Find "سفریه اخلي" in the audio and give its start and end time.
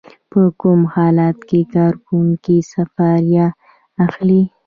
2.73-4.41